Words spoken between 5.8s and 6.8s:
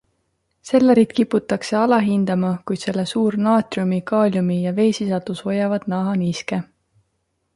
naha niiske.